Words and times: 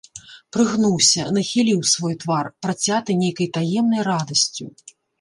Прыгнуўся, 0.55 1.25
нахіліў 1.35 1.79
свой 1.93 2.13
твар, 2.25 2.51
працяты 2.69 3.19
нейкай 3.23 3.53
таемнай 3.61 4.01
радасцю. 4.13 4.65